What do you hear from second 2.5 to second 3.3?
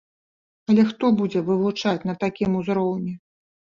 узроўні?